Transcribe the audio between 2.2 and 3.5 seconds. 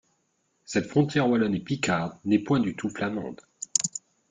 n'est point du tout flamande.